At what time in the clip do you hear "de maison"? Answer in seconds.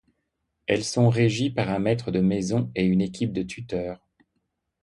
2.09-2.71